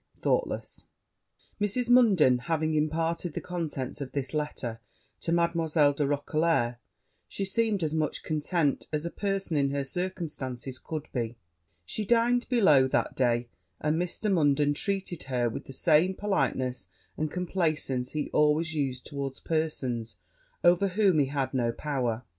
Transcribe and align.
THOUGHTLESS.' 0.21 0.87
Mrs. 1.61 1.87
Munden 1.91 2.39
having 2.39 2.73
imparted 2.73 3.35
the 3.35 3.39
contents 3.39 4.01
of 4.01 4.13
this 4.13 4.33
letter 4.33 4.79
to 5.19 5.31
Mademoiselle 5.31 5.93
de 5.93 6.07
Roquelair, 6.07 6.77
she 7.27 7.45
seemed 7.45 7.83
as 7.83 7.93
much 7.93 8.23
contented 8.23 8.87
as 8.91 9.05
a 9.05 9.11
person 9.11 9.57
in 9.57 9.69
her 9.69 9.83
circumstances 9.83 10.79
could 10.79 11.07
be: 11.13 11.37
she 11.85 12.03
dined 12.03 12.49
below 12.49 12.87
that 12.87 13.15
day; 13.15 13.47
and 13.79 14.01
Mr. 14.01 14.33
Munden 14.33 14.73
treated 14.73 15.21
her 15.29 15.47
with 15.49 15.65
the 15.65 15.71
same 15.71 16.15
politeness 16.15 16.87
and 17.15 17.29
complaisance 17.29 18.13
he 18.13 18.31
always 18.31 18.73
used 18.73 19.05
towards 19.05 19.39
persons 19.39 20.15
over 20.63 20.87
whom 20.87 21.19
he 21.19 21.27
had 21.27 21.53
no 21.53 21.71
power. 21.71 22.23